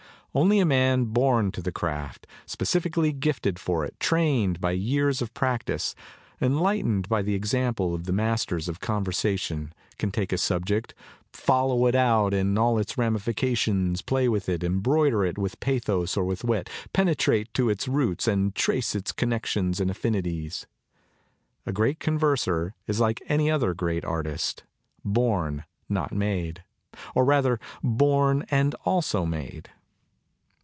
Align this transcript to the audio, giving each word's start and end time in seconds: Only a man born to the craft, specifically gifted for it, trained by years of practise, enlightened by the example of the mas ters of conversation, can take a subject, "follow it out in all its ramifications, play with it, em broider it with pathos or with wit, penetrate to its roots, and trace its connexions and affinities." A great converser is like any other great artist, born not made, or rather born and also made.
Only 0.33 0.59
a 0.59 0.65
man 0.65 1.03
born 1.11 1.51
to 1.51 1.61
the 1.61 1.73
craft, 1.73 2.25
specifically 2.45 3.11
gifted 3.11 3.59
for 3.59 3.83
it, 3.83 3.99
trained 3.99 4.61
by 4.61 4.71
years 4.71 5.21
of 5.21 5.33
practise, 5.33 5.93
enlightened 6.39 7.09
by 7.09 7.21
the 7.21 7.35
example 7.35 7.93
of 7.93 8.05
the 8.05 8.13
mas 8.13 8.45
ters 8.45 8.69
of 8.69 8.79
conversation, 8.79 9.73
can 9.97 10.09
take 10.09 10.31
a 10.31 10.37
subject, 10.37 10.93
"follow 11.33 11.85
it 11.85 11.95
out 11.95 12.33
in 12.33 12.57
all 12.57 12.79
its 12.79 12.97
ramifications, 12.97 14.01
play 14.01 14.29
with 14.29 14.47
it, 14.47 14.63
em 14.63 14.79
broider 14.81 15.25
it 15.27 15.37
with 15.37 15.59
pathos 15.59 16.15
or 16.15 16.23
with 16.23 16.45
wit, 16.45 16.69
penetrate 16.93 17.53
to 17.55 17.69
its 17.69 17.89
roots, 17.89 18.25
and 18.25 18.55
trace 18.55 18.95
its 18.95 19.11
connexions 19.11 19.81
and 19.81 19.91
affinities." 19.91 20.65
A 21.65 21.73
great 21.73 21.99
converser 21.99 22.73
is 22.87 23.01
like 23.01 23.21
any 23.27 23.51
other 23.51 23.73
great 23.73 24.05
artist, 24.05 24.63
born 25.03 25.65
not 25.89 26.13
made, 26.13 26.63
or 27.15 27.25
rather 27.25 27.59
born 27.83 28.45
and 28.49 28.75
also 28.85 29.25
made. 29.25 29.69